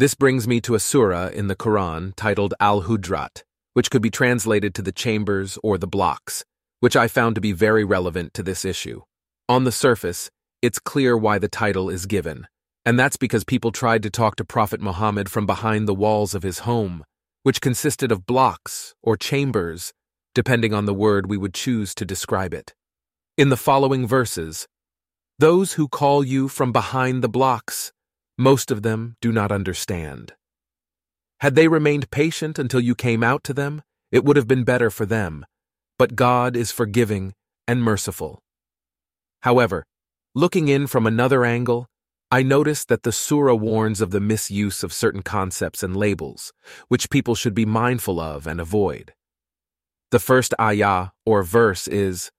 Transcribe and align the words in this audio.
This 0.00 0.14
brings 0.14 0.48
me 0.48 0.62
to 0.62 0.74
a 0.74 0.80
surah 0.80 1.28
in 1.28 1.48
the 1.48 1.54
Quran 1.54 2.14
titled 2.16 2.54
Al 2.58 2.84
Hujrat, 2.84 3.42
which 3.74 3.90
could 3.90 4.00
be 4.00 4.08
translated 4.08 4.74
to 4.74 4.80
the 4.80 4.92
chambers 4.92 5.58
or 5.62 5.76
the 5.76 5.86
blocks, 5.86 6.42
which 6.78 6.96
I 6.96 7.06
found 7.06 7.34
to 7.34 7.40
be 7.42 7.52
very 7.52 7.84
relevant 7.84 8.32
to 8.32 8.42
this 8.42 8.64
issue. 8.64 9.02
On 9.46 9.64
the 9.64 9.70
surface, 9.70 10.30
it's 10.62 10.78
clear 10.78 11.18
why 11.18 11.38
the 11.38 11.50
title 11.50 11.90
is 11.90 12.06
given, 12.06 12.46
and 12.86 12.98
that's 12.98 13.18
because 13.18 13.44
people 13.44 13.72
tried 13.72 14.02
to 14.04 14.08
talk 14.08 14.36
to 14.36 14.42
Prophet 14.42 14.80
Muhammad 14.80 15.28
from 15.28 15.44
behind 15.44 15.86
the 15.86 15.92
walls 15.92 16.34
of 16.34 16.44
his 16.44 16.60
home, 16.60 17.04
which 17.42 17.60
consisted 17.60 18.10
of 18.10 18.24
blocks 18.24 18.94
or 19.02 19.18
chambers, 19.18 19.92
depending 20.34 20.72
on 20.72 20.86
the 20.86 20.94
word 20.94 21.28
we 21.28 21.36
would 21.36 21.52
choose 21.52 21.94
to 21.96 22.06
describe 22.06 22.54
it. 22.54 22.72
In 23.36 23.50
the 23.50 23.64
following 23.68 24.06
verses, 24.06 24.66
those 25.38 25.74
who 25.74 25.88
call 25.88 26.24
you 26.24 26.48
from 26.48 26.72
behind 26.72 27.22
the 27.22 27.28
blocks, 27.28 27.92
most 28.40 28.70
of 28.70 28.82
them 28.82 29.16
do 29.20 29.30
not 29.30 29.52
understand. 29.52 30.32
Had 31.40 31.56
they 31.56 31.68
remained 31.68 32.10
patient 32.10 32.58
until 32.58 32.80
you 32.80 32.94
came 32.94 33.22
out 33.22 33.44
to 33.44 33.52
them, 33.52 33.82
it 34.10 34.24
would 34.24 34.36
have 34.36 34.48
been 34.48 34.64
better 34.64 34.90
for 34.90 35.04
them. 35.04 35.44
But 35.98 36.16
God 36.16 36.56
is 36.56 36.72
forgiving 36.72 37.34
and 37.68 37.82
merciful. 37.82 38.42
However, 39.42 39.84
looking 40.34 40.68
in 40.68 40.86
from 40.86 41.06
another 41.06 41.44
angle, 41.44 41.86
I 42.30 42.42
notice 42.42 42.86
that 42.86 43.02
the 43.02 43.12
surah 43.12 43.54
warns 43.54 44.00
of 44.00 44.10
the 44.10 44.20
misuse 44.20 44.82
of 44.82 44.92
certain 44.92 45.22
concepts 45.22 45.82
and 45.82 45.94
labels, 45.94 46.52
which 46.88 47.10
people 47.10 47.34
should 47.34 47.54
be 47.54 47.66
mindful 47.66 48.18
of 48.18 48.46
and 48.46 48.58
avoid. 48.58 49.12
The 50.12 50.18
first 50.18 50.54
ayah, 50.58 51.08
or 51.26 51.42
verse, 51.42 51.86
is 51.88 52.30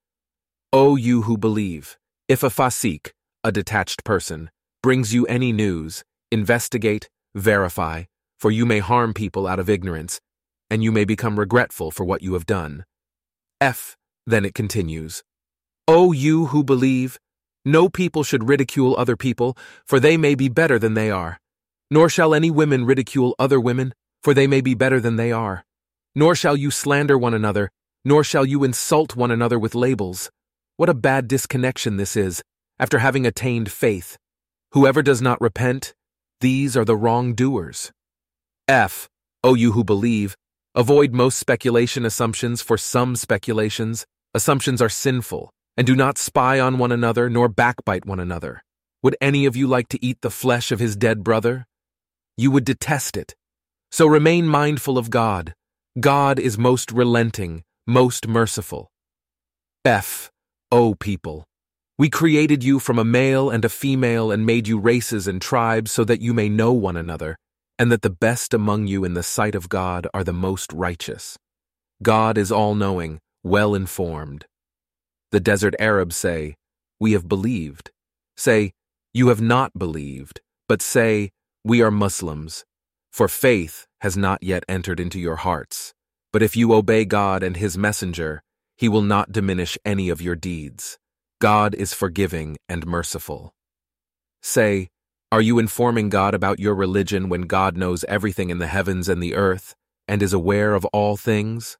O 0.73 0.95
you 0.95 1.23
who 1.23 1.37
believe, 1.37 1.99
if 2.27 2.41
a 2.41 2.49
fasik, 2.49 3.11
a 3.43 3.51
detached 3.51 4.03
person, 4.03 4.49
brings 4.83 5.13
you 5.13 5.25
any 5.27 5.51
news, 5.51 6.03
investigate, 6.31 7.07
verify, 7.35 8.03
for 8.39 8.49
you 8.49 8.65
may 8.65 8.79
harm 8.79 9.13
people 9.13 9.45
out 9.45 9.59
of 9.59 9.69
ignorance, 9.69 10.19
and 10.69 10.83
you 10.83 10.91
may 10.91 11.05
become 11.05 11.37
regretful 11.37 11.91
for 11.91 12.03
what 12.03 12.23
you 12.23 12.33
have 12.33 12.45
done. 12.45 12.83
F. 13.59 13.95
Then 14.25 14.45
it 14.45 14.55
continues 14.55 15.23
O 15.87 16.11
you 16.11 16.47
who 16.47 16.63
believe, 16.63 17.19
no 17.63 17.89
people 17.89 18.23
should 18.23 18.49
ridicule 18.49 18.95
other 18.97 19.15
people, 19.15 19.55
for 19.85 19.99
they 19.99 20.17
may 20.17 20.33
be 20.33 20.49
better 20.49 20.79
than 20.79 20.95
they 20.95 21.11
are. 21.11 21.39
Nor 21.91 22.09
shall 22.09 22.33
any 22.33 22.49
women 22.49 22.85
ridicule 22.85 23.35
other 23.37 23.59
women, 23.59 23.93
for 24.23 24.33
they 24.33 24.47
may 24.47 24.61
be 24.61 24.73
better 24.73 24.99
than 24.99 25.15
they 25.15 25.31
are. 25.31 25.63
Nor 26.15 26.33
shall 26.33 26.55
you 26.55 26.71
slander 26.71 27.17
one 27.17 27.35
another, 27.35 27.69
nor 28.03 28.23
shall 28.23 28.45
you 28.45 28.63
insult 28.63 29.15
one 29.15 29.29
another 29.29 29.59
with 29.59 29.75
labels. 29.75 30.31
What 30.77 30.89
a 30.89 30.95
bad 30.95 31.27
disconnection 31.27 31.97
this 31.97 32.15
is, 32.15 32.41
after 32.79 32.97
having 32.97 33.27
attained 33.27 33.71
faith. 33.71 34.17
Whoever 34.73 35.01
does 35.01 35.21
not 35.21 35.41
repent, 35.41 35.93
these 36.39 36.77
are 36.77 36.85
the 36.85 36.95
wrongdoers. 36.95 37.91
F. 38.69 39.09
O 39.43 39.53
you 39.53 39.73
who 39.73 39.83
believe, 39.83 40.37
avoid 40.75 41.13
most 41.13 41.37
speculation 41.37 42.05
assumptions 42.05 42.61
for 42.61 42.77
some 42.77 43.17
speculations. 43.17 44.05
Assumptions 44.33 44.81
are 44.81 44.87
sinful, 44.87 45.51
and 45.75 45.85
do 45.85 45.93
not 45.93 46.17
spy 46.17 46.57
on 46.57 46.77
one 46.77 46.93
another 46.93 47.29
nor 47.29 47.49
backbite 47.49 48.05
one 48.05 48.21
another. 48.21 48.63
Would 49.03 49.17
any 49.19 49.45
of 49.45 49.57
you 49.57 49.67
like 49.67 49.89
to 49.89 50.05
eat 50.05 50.19
the 50.21 50.29
flesh 50.29 50.71
of 50.71 50.79
his 50.79 50.95
dead 50.95 51.21
brother? 51.21 51.67
You 52.37 52.49
would 52.51 52.63
detest 52.63 53.17
it. 53.17 53.35
So 53.91 54.07
remain 54.07 54.47
mindful 54.47 54.97
of 54.97 55.09
God. 55.09 55.53
God 55.99 56.39
is 56.39 56.57
most 56.57 56.93
relenting, 56.93 57.63
most 57.85 58.25
merciful. 58.25 58.89
F. 59.83 60.31
O 60.71 60.95
people, 60.95 61.45
we 62.01 62.09
created 62.09 62.63
you 62.63 62.79
from 62.79 62.97
a 62.97 63.05
male 63.05 63.51
and 63.51 63.63
a 63.63 63.69
female 63.69 64.31
and 64.31 64.43
made 64.43 64.67
you 64.67 64.79
races 64.79 65.27
and 65.27 65.39
tribes 65.39 65.91
so 65.91 66.03
that 66.03 66.19
you 66.19 66.33
may 66.33 66.49
know 66.49 66.73
one 66.73 66.97
another, 66.97 67.37
and 67.77 67.91
that 67.91 68.01
the 68.01 68.09
best 68.09 68.55
among 68.55 68.87
you 68.87 69.05
in 69.05 69.13
the 69.13 69.21
sight 69.21 69.53
of 69.53 69.69
God 69.69 70.07
are 70.11 70.23
the 70.23 70.33
most 70.33 70.73
righteous. 70.73 71.37
God 72.01 72.39
is 72.39 72.51
all 72.51 72.73
knowing, 72.73 73.19
well 73.43 73.75
informed. 73.75 74.45
The 75.31 75.39
desert 75.39 75.75
Arabs 75.77 76.15
say, 76.15 76.55
We 76.99 77.11
have 77.11 77.29
believed. 77.29 77.91
Say, 78.35 78.71
You 79.13 79.27
have 79.27 79.39
not 79.39 79.77
believed, 79.77 80.41
but 80.67 80.81
say, 80.81 81.29
We 81.63 81.83
are 81.83 81.91
Muslims. 81.91 82.65
For 83.11 83.27
faith 83.27 83.85
has 83.99 84.17
not 84.17 84.41
yet 84.41 84.63
entered 84.67 84.99
into 84.99 85.19
your 85.19 85.35
hearts. 85.35 85.93
But 86.33 86.41
if 86.41 86.55
you 86.55 86.73
obey 86.73 87.05
God 87.05 87.43
and 87.43 87.57
His 87.57 87.77
messenger, 87.77 88.41
He 88.75 88.89
will 88.89 89.03
not 89.03 89.31
diminish 89.31 89.77
any 89.85 90.09
of 90.09 90.19
your 90.19 90.35
deeds. 90.35 90.97
God 91.41 91.73
is 91.73 91.91
forgiving 91.91 92.57
and 92.69 92.85
merciful. 92.85 93.55
Say, 94.43 94.89
Are 95.31 95.41
you 95.41 95.57
informing 95.57 96.09
God 96.09 96.35
about 96.35 96.59
your 96.59 96.75
religion 96.75 97.29
when 97.29 97.41
God 97.41 97.75
knows 97.75 98.03
everything 98.03 98.51
in 98.51 98.59
the 98.59 98.67
heavens 98.67 99.09
and 99.09 99.23
the 99.23 99.33
earth 99.33 99.73
and 100.07 100.21
is 100.21 100.33
aware 100.33 100.75
of 100.75 100.85
all 100.93 101.17
things? 101.17 101.79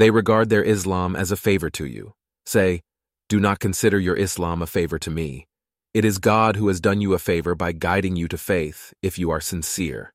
They 0.00 0.10
regard 0.10 0.50
their 0.50 0.64
Islam 0.64 1.14
as 1.14 1.30
a 1.30 1.36
favor 1.36 1.70
to 1.70 1.86
you. 1.86 2.14
Say, 2.44 2.82
Do 3.28 3.38
not 3.38 3.60
consider 3.60 4.00
your 4.00 4.16
Islam 4.16 4.62
a 4.62 4.66
favor 4.66 4.98
to 4.98 5.10
me. 5.10 5.46
It 5.94 6.04
is 6.04 6.18
God 6.18 6.56
who 6.56 6.66
has 6.66 6.80
done 6.80 7.00
you 7.00 7.14
a 7.14 7.20
favor 7.20 7.54
by 7.54 7.70
guiding 7.70 8.16
you 8.16 8.26
to 8.26 8.36
faith 8.36 8.92
if 9.00 9.16
you 9.16 9.30
are 9.30 9.40
sincere. 9.40 10.12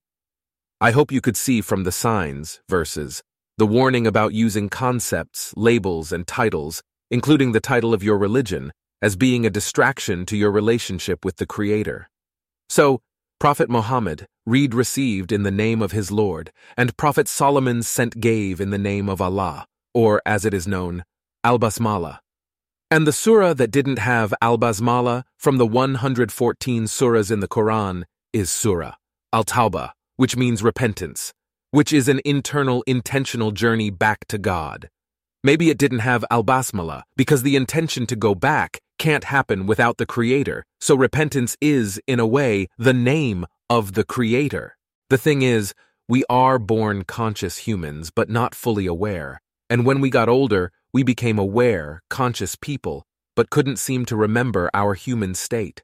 I 0.82 0.92
hope 0.92 1.14
you 1.14 1.22
could 1.22 1.38
see 1.38 1.62
from 1.62 1.86
the 1.86 1.94
signs, 1.94 2.60
verses, 2.68 3.24
the 3.58 3.66
warning 3.66 4.06
about 4.06 4.34
using 4.34 4.68
concepts, 4.68 5.54
labels, 5.56 6.12
and 6.12 6.28
titles 6.28 6.84
including 7.12 7.52
the 7.52 7.60
title 7.60 7.94
of 7.94 8.04
your 8.04 8.18
religion, 8.18 8.72
as 9.02 9.16
being 9.16 9.46
a 9.46 9.50
distraction 9.50 10.26
to 10.26 10.38
your 10.38 10.52
relationship 10.52 11.24
with 11.24 11.38
the 11.38 11.46
Creator. 11.46 12.10
So, 12.70 13.02
Prophet 13.40 13.70
Muhammad, 13.70 14.28
read 14.46 14.74
received 14.74 15.32
in 15.32 15.44
the 15.44 15.52
name 15.52 15.82
of 15.82 15.92
his 15.92 16.12
Lord, 16.12 16.52
and 16.76 16.98
Prophet 16.98 17.28
Solomon 17.28 17.84
sent 17.84 18.20
gave 18.20 18.60
in 18.60 18.72
the 18.72 18.78
name 18.78 19.08
of 19.08 19.22
Allah, 19.22 19.68
or 19.94 20.22
as 20.26 20.46
it 20.46 20.54
is 20.54 20.68
known, 20.68 21.04
Al 21.44 21.60
Basmala. 21.60 22.20
And 22.90 23.06
the 23.06 23.12
surah 23.12 23.54
that 23.54 23.70
didn't 23.72 24.00
have 24.00 24.34
Al 24.42 24.58
Basmala 24.58 25.24
from 25.38 25.58
the 25.58 25.68
114 25.68 26.86
surahs 26.86 27.32
in 27.32 27.42
the 27.42 27.48
Quran 27.48 28.04
is 28.34 28.50
Surah 28.50 28.96
Al 29.34 29.44
Tawbah, 29.44 29.92
which 30.16 30.36
means 30.36 30.64
repentance, 30.64 31.34
which 31.72 31.92
is 31.92 32.08
an 32.08 32.22
internal, 32.26 32.84
intentional 32.88 33.52
journey 33.52 33.90
back 33.90 34.26
to 34.30 34.38
God. 34.38 34.90
Maybe 35.44 35.70
it 35.70 35.78
didn't 35.78 36.00
have 36.00 36.26
al-basmala 36.32 37.04
because 37.16 37.44
the 37.44 37.56
intention 37.56 38.06
to 38.08 38.16
go 38.16 38.34
back 38.36 38.80
can't 38.98 39.26
happen 39.26 39.68
without 39.68 39.98
the 39.98 40.06
creator, 40.06 40.66
so 40.82 40.96
repentance 40.96 41.56
is, 41.62 42.02
in 42.08 42.20
a 42.20 42.28
way, 42.28 42.68
the 42.78 42.94
name 42.94 43.46
of 43.70 43.94
the 43.94 44.04
creator. 44.04 44.78
The 45.10 45.18
thing 45.18 45.44
is, 45.44 45.74
we 46.10 46.24
are 46.30 46.58
born 46.58 47.04
conscious 47.04 47.58
humans, 47.58 48.12
but 48.14 48.30
not 48.30 48.56
fully 48.56 48.86
aware. 48.86 49.42
And 49.70 49.86
when 49.86 50.02
we 50.02 50.10
got 50.10 50.30
older, 50.30 50.72
we 50.94 51.04
became 51.04 51.38
aware, 51.38 52.02
conscious 52.10 52.56
people, 52.56 53.06
but 53.36 53.50
couldn't 53.50 53.78
seem 53.78 54.06
to 54.06 54.16
remember 54.16 54.70
our 54.74 54.96
human 54.96 55.36
state. 55.36 55.84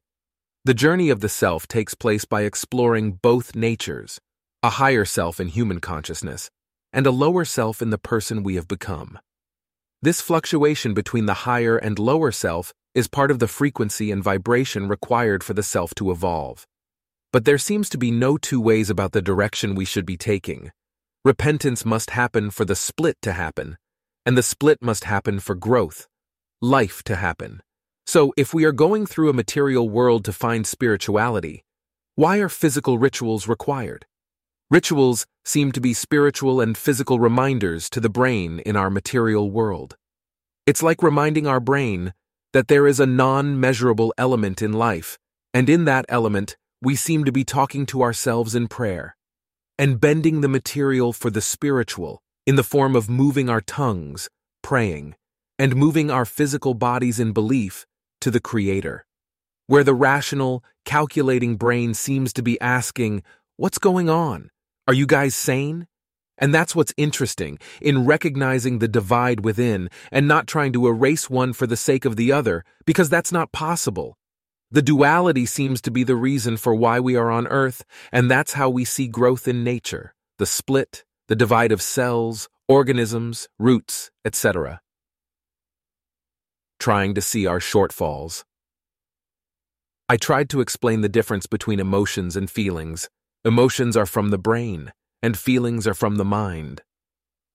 The 0.66 0.74
journey 0.74 1.10
of 1.10 1.20
the 1.20 1.30
self 1.30 1.68
takes 1.68 1.94
place 1.94 2.26
by 2.26 2.44
exploring 2.44 3.20
both 3.22 3.54
natures, 3.54 4.20
a 4.64 4.72
higher 4.72 5.06
self 5.06 5.40
in 5.40 5.50
human 5.50 5.80
consciousness, 5.80 6.50
and 6.94 7.06
a 7.06 7.12
lower 7.12 7.44
self 7.44 7.82
in 7.82 7.90
the 7.90 7.98
person 7.98 8.44
we 8.44 8.56
have 8.56 8.68
become. 8.68 9.20
This 10.04 10.20
fluctuation 10.20 10.94
between 10.94 11.28
the 11.28 11.46
higher 11.48 11.78
and 11.78 11.98
lower 11.98 12.34
self 12.34 12.74
is 12.94 13.08
part 13.08 13.32
of 13.32 13.40
the 13.40 13.48
frequency 13.48 14.12
and 14.12 14.22
vibration 14.22 14.90
required 14.90 15.46
for 15.46 15.54
the 15.54 15.64
self 15.64 15.96
to 15.96 16.12
evolve. 16.12 16.68
But 17.32 17.46
there 17.46 17.58
seems 17.58 17.88
to 17.88 17.98
be 17.98 18.12
no 18.12 18.36
two 18.36 18.60
ways 18.60 18.90
about 18.90 19.14
the 19.14 19.22
direction 19.22 19.76
we 19.76 19.86
should 19.86 20.06
be 20.06 20.18
taking. 20.18 20.74
Repentance 21.24 21.86
must 21.86 22.10
happen 22.10 22.52
for 22.52 22.66
the 22.66 22.76
split 22.76 23.16
to 23.22 23.32
happen, 23.32 23.78
and 24.26 24.38
the 24.38 24.44
split 24.44 24.80
must 24.82 25.06
happen 25.06 25.40
for 25.40 25.56
growth, 25.56 26.10
life 26.62 27.02
to 27.04 27.16
happen. 27.16 27.62
So, 28.06 28.34
if 28.36 28.54
we 28.54 28.66
are 28.66 28.74
going 28.74 29.06
through 29.06 29.30
a 29.30 29.40
material 29.42 29.88
world 29.88 30.26
to 30.26 30.34
find 30.34 30.68
spirituality, 30.68 31.64
why 32.16 32.40
are 32.40 32.50
physical 32.50 32.98
rituals 32.98 33.48
required? 33.48 34.06
Rituals 34.72 35.26
seem 35.46 35.72
to 35.72 35.82
be 35.82 35.94
spiritual 35.94 36.62
and 36.62 36.78
physical 36.78 37.20
reminders 37.20 37.90
to 37.92 38.00
the 38.00 38.10
brain 38.10 38.60
in 38.60 38.76
our 38.76 38.90
material 38.90 39.52
world. 39.52 39.98
It's 40.66 40.82
like 40.82 41.04
reminding 41.04 41.46
our 41.48 41.60
brain 41.60 42.14
that 42.54 42.68
there 42.68 42.88
is 42.88 43.00
a 43.00 43.06
non 43.06 43.60
measurable 43.60 44.14
element 44.18 44.62
in 44.62 44.74
life, 44.74 45.18
and 45.54 45.70
in 45.70 45.86
that 45.86 46.06
element, 46.08 46.56
we 46.82 46.96
seem 46.96 47.24
to 47.26 47.32
be 47.32 47.44
talking 47.44 47.86
to 47.88 48.02
ourselves 48.02 48.56
in 48.56 48.68
prayer 48.68 49.16
and 49.78 50.00
bending 50.00 50.42
the 50.42 50.48
material 50.48 51.14
for 51.14 51.30
the 51.30 51.42
spiritual 51.42 52.22
in 52.46 52.56
the 52.56 52.64
form 52.64 52.96
of 52.96 53.10
moving 53.10 53.50
our 53.50 53.62
tongues, 53.62 54.30
praying, 54.62 55.16
and 55.58 55.76
moving 55.76 56.12
our 56.12 56.26
physical 56.26 56.74
bodies 56.74 57.20
in 57.20 57.32
belief 57.32 57.86
to 58.22 58.30
the 58.30 58.40
Creator, 58.40 59.06
where 59.68 59.84
the 59.84 59.94
rational, 59.94 60.64
calculating 60.86 61.56
brain 61.56 61.94
seems 61.94 62.34
to 62.34 62.44
be 62.44 62.60
asking, 62.62 63.24
What's 63.56 63.78
going 63.78 64.10
on? 64.10 64.50
Are 64.88 64.96
you 64.96 65.06
guys 65.06 65.36
sane? 65.36 65.86
And 66.40 66.52
that's 66.52 66.76
what's 66.76 66.94
interesting 66.98 67.60
in 67.80 68.04
recognizing 68.04 68.80
the 68.80 68.88
divide 68.88 69.46
within 69.46 69.90
and 70.12 70.28
not 70.28 70.48
trying 70.48 70.74
to 70.74 70.88
erase 70.88 71.30
one 71.30 71.54
for 71.54 71.68
the 71.68 71.78
sake 71.78 72.04
of 72.04 72.16
the 72.16 72.32
other, 72.32 72.66
because 72.88 73.12
that's 73.12 73.32
not 73.32 73.52
possible. 73.52 74.18
The 74.72 74.82
duality 74.82 75.46
seems 75.46 75.82
to 75.82 75.92
be 75.92 76.04
the 76.04 76.16
reason 76.16 76.58
for 76.58 76.74
why 76.74 77.00
we 77.00 77.16
are 77.16 77.30
on 77.30 77.46
Earth, 77.46 77.86
and 78.12 78.30
that's 78.30 78.54
how 78.54 78.72
we 78.72 78.86
see 78.86 79.08
growth 79.08 79.48
in 79.48 79.64
nature 79.64 80.16
the 80.40 80.48
split, 80.48 81.06
the 81.28 81.36
divide 81.36 81.72
of 81.72 81.80
cells, 81.80 82.50
organisms, 82.68 83.48
roots, 83.60 84.10
etc. 84.26 84.82
Trying 86.80 87.14
to 87.14 87.22
see 87.22 87.46
our 87.46 87.60
shortfalls. 87.60 88.44
I 90.10 90.18
tried 90.18 90.50
to 90.50 90.60
explain 90.60 91.02
the 91.02 91.08
difference 91.08 91.46
between 91.46 91.80
emotions 91.80 92.36
and 92.36 92.50
feelings. 92.50 93.10
Emotions 93.46 93.98
are 93.98 94.06
from 94.06 94.30
the 94.30 94.38
brain, 94.38 94.94
and 95.22 95.38
feelings 95.38 95.86
are 95.86 95.94
from 95.94 96.16
the 96.16 96.24
mind. 96.24 96.82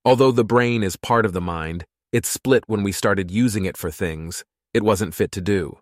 Although 0.05 0.33
the 0.33 0.45
brain 0.45 0.83
is 0.83 0.97
part 0.97 1.25
of 1.25 1.33
the 1.33 1.41
mind, 1.41 1.87
it 2.13 2.27
split 2.27 2.65
when 2.67 2.83
we 2.83 2.93
started 2.93 3.31
using 3.31 3.65
it 3.65 3.79
for 3.79 3.91
things 3.91 4.45
it 4.75 4.83
wasn't 4.83 5.15
fit 5.15 5.33
to 5.33 5.41
do. 5.41 5.79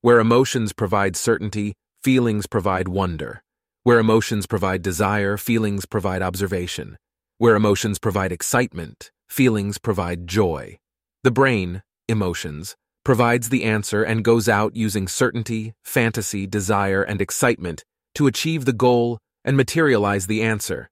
Where 0.00 0.18
emotions 0.18 0.72
provide 0.72 1.14
certainty, 1.14 1.74
feelings 2.02 2.48
provide 2.48 2.88
wonder. 2.88 3.44
Where 3.84 4.00
emotions 4.00 4.48
provide 4.48 4.82
desire, 4.82 5.36
feelings 5.36 5.86
provide 5.86 6.22
observation. 6.22 6.98
Where 7.38 7.54
emotions 7.54 8.00
provide 8.00 8.32
excitement, 8.32 9.12
feelings 9.28 9.78
provide 9.78 10.26
joy. 10.26 10.78
The 11.22 11.30
brain, 11.30 11.84
emotions, 12.08 12.74
provides 13.04 13.50
the 13.50 13.62
answer 13.62 14.02
and 14.02 14.24
goes 14.24 14.48
out 14.48 14.74
using 14.74 15.06
certainty, 15.06 15.74
fantasy, 15.84 16.48
desire, 16.48 17.04
and 17.04 17.20
excitement 17.22 17.84
to 18.16 18.26
achieve 18.26 18.64
the 18.64 18.72
goal 18.72 19.20
and 19.46 19.56
materialize 19.56 20.26
the 20.26 20.42
answer. 20.42 20.90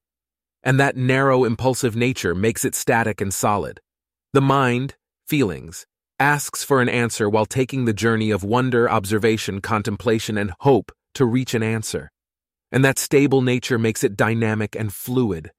And 0.63 0.79
that 0.79 0.97
narrow, 0.97 1.43
impulsive 1.43 1.95
nature 1.95 2.33
makes 2.33 2.65
it 2.65 2.73
static 2.73 3.21
and 3.21 3.31
solid. 3.31 3.81
The 4.33 4.41
mind, 4.41 4.95
feelings, 5.27 5.85
asks 6.17 6.63
for 6.63 6.81
an 6.81 6.89
answer 6.89 7.29
while 7.29 7.45
taking 7.45 7.85
the 7.85 7.93
journey 7.93 8.31
of 8.31 8.43
wonder, 8.43 8.89
observation, 8.89 9.61
contemplation, 9.61 10.37
and 10.37 10.53
hope 10.61 10.91
to 11.13 11.25
reach 11.25 11.53
an 11.53 11.61
answer. 11.61 12.11
And 12.71 12.83
that 12.83 12.97
stable 12.97 13.41
nature 13.41 13.77
makes 13.77 14.03
it 14.03 14.17
dynamic 14.17 14.75
and 14.75 14.91
fluid. 14.91 15.51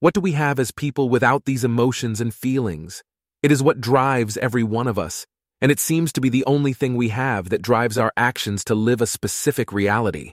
What 0.00 0.14
do 0.14 0.20
we 0.20 0.32
have 0.32 0.58
as 0.58 0.72
people 0.72 1.08
without 1.08 1.44
these 1.44 1.62
emotions 1.62 2.20
and 2.20 2.34
feelings? 2.34 3.04
It 3.42 3.52
is 3.52 3.62
what 3.62 3.80
drives 3.80 4.36
every 4.38 4.62
one 4.62 4.88
of 4.88 4.98
us, 4.98 5.26
and 5.60 5.70
it 5.70 5.78
seems 5.78 6.12
to 6.14 6.20
be 6.20 6.30
the 6.30 6.44
only 6.46 6.72
thing 6.72 6.96
we 6.96 7.10
have 7.10 7.50
that 7.50 7.62
drives 7.62 7.98
our 7.98 8.12
actions 8.16 8.64
to 8.64 8.74
live 8.74 9.00
a 9.00 9.06
specific 9.06 9.72
reality. 9.72 10.32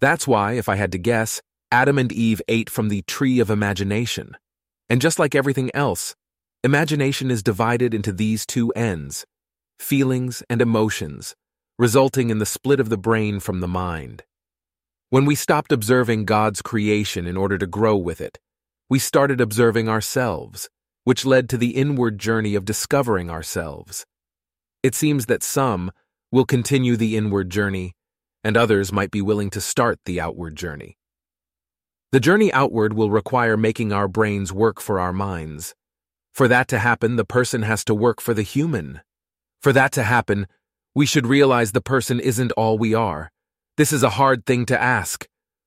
That's 0.00 0.26
why, 0.26 0.52
if 0.52 0.68
I 0.68 0.76
had 0.76 0.92
to 0.92 0.98
guess, 0.98 1.40
Adam 1.70 1.98
and 1.98 2.12
Eve 2.12 2.40
ate 2.48 2.70
from 2.70 2.88
the 2.88 3.02
tree 3.02 3.40
of 3.40 3.50
imagination. 3.50 4.36
And 4.88 5.00
just 5.00 5.18
like 5.18 5.34
everything 5.34 5.70
else, 5.74 6.14
imagination 6.62 7.30
is 7.30 7.42
divided 7.42 7.94
into 7.94 8.12
these 8.12 8.46
two 8.46 8.70
ends 8.72 9.24
feelings 9.78 10.42
and 10.48 10.62
emotions, 10.62 11.34
resulting 11.78 12.30
in 12.30 12.38
the 12.38 12.46
split 12.46 12.78
of 12.78 12.88
the 12.88 12.96
brain 12.96 13.40
from 13.40 13.60
the 13.60 13.68
mind. 13.68 14.22
When 15.10 15.26
we 15.26 15.34
stopped 15.34 15.72
observing 15.72 16.24
God's 16.24 16.62
creation 16.62 17.26
in 17.26 17.36
order 17.36 17.58
to 17.58 17.66
grow 17.66 17.96
with 17.96 18.20
it, 18.20 18.38
we 18.88 18.98
started 18.98 19.40
observing 19.40 19.88
ourselves, 19.88 20.68
which 21.04 21.24
led 21.24 21.48
to 21.48 21.58
the 21.58 21.76
inward 21.76 22.18
journey 22.18 22.54
of 22.54 22.64
discovering 22.64 23.30
ourselves. 23.30 24.06
It 24.82 24.94
seems 24.94 25.26
that 25.26 25.42
some 25.42 25.90
will 26.30 26.44
continue 26.44 26.96
the 26.96 27.16
inward 27.16 27.50
journey, 27.50 27.94
and 28.44 28.56
others 28.56 28.92
might 28.92 29.10
be 29.10 29.22
willing 29.22 29.50
to 29.50 29.60
start 29.60 29.98
the 30.04 30.20
outward 30.20 30.54
journey. 30.54 30.98
The 32.12 32.20
journey 32.20 32.52
outward 32.52 32.92
will 32.92 33.10
require 33.10 33.56
making 33.56 33.92
our 33.92 34.06
brains 34.06 34.52
work 34.52 34.80
for 34.80 35.00
our 35.00 35.12
minds. 35.12 35.74
For 36.32 36.46
that 36.46 36.68
to 36.68 36.78
happen, 36.78 37.16
the 37.16 37.24
person 37.24 37.62
has 37.62 37.84
to 37.86 37.94
work 37.94 38.20
for 38.20 38.34
the 38.34 38.42
human. 38.42 39.00
For 39.62 39.72
that 39.72 39.90
to 39.92 40.04
happen, 40.04 40.46
we 40.94 41.06
should 41.06 41.26
realize 41.26 41.72
the 41.72 41.80
person 41.80 42.20
isn't 42.20 42.52
all 42.52 42.78
we 42.78 42.94
are. 42.94 43.32
This 43.76 43.92
is 43.92 44.04
a 44.04 44.10
hard 44.10 44.46
thing 44.46 44.66
to 44.66 44.80
ask. 44.80 45.26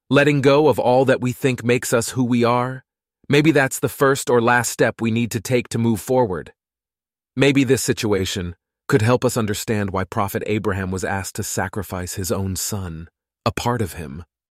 Letting 0.10 0.40
go 0.40 0.70
of 0.70 0.80
all 0.80 1.04
that 1.06 1.20
we 1.20 1.34
think 1.34 1.66
makes 1.66 1.92
us 1.92 2.12
who 2.12 2.24
we 2.24 2.46
are? 2.46 2.86
Maybe 3.28 3.52
that's 3.52 3.80
the 3.80 3.90
first 3.90 4.30
or 4.30 4.42
last 4.42 4.72
step 4.72 5.02
we 5.02 5.12
need 5.12 5.32
to 5.32 5.42
take 5.42 5.68
to 5.70 5.78
move 5.78 6.00
forward. 6.00 6.54
Maybe 7.36 7.66
this 7.66 7.84
situation 7.84 8.56
could 8.88 9.02
help 9.02 9.26
us 9.26 9.36
understand 9.36 9.92
why 9.92 10.04
Prophet 10.06 10.42
Abraham 10.46 10.92
was 10.92 11.04
asked 11.04 11.36
to 11.36 11.44
sacrifice 11.44 12.14
his 12.14 12.32
own 12.32 12.56
son, 12.56 13.10
a 13.46 13.52
part 13.52 13.82
of 13.82 13.94
him, 13.94 14.24